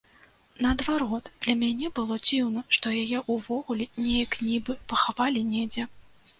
[0.65, 5.91] Наадварот, для мяне было дзіўна, што яе ўвогуле неяк нібы пахавалі недзе.